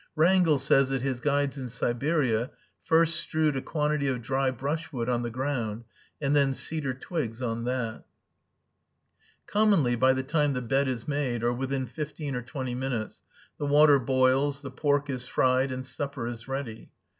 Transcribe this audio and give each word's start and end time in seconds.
Wrangel 0.15 0.57
says 0.57 0.89
that 0.89 1.03
his 1.03 1.19
guides 1.19 1.59
in 1.59 1.69
Siberia 1.69 2.49
first 2.83 3.17
strewed 3.19 3.55
a 3.55 3.61
quantity 3.61 4.07
of 4.07 4.23
dry 4.23 4.49
brushwood 4.49 5.07
on 5.07 5.21
the 5.21 5.29
ground, 5.29 5.83
and 6.19 6.35
then 6.35 6.55
cedar 6.55 6.95
twigs 6.95 7.39
on 7.39 7.65
that. 7.65 8.03
Commonly, 9.45 9.95
by 9.95 10.13
the 10.13 10.23
time 10.23 10.53
the 10.53 10.61
bed 10.63 10.87
is 10.87 11.07
made, 11.07 11.43
or 11.43 11.53
within 11.53 11.85
fifteen 11.85 12.35
or 12.35 12.41
twenty 12.41 12.73
minutes, 12.73 13.21
the 13.59 13.67
water 13.67 13.99
boils, 13.99 14.63
the 14.63 14.71
pork 14.71 15.07
is 15.07 15.27
fried, 15.27 15.71
and 15.71 15.85
supper 15.85 16.25
is 16.25 16.47
ready. 16.47 16.89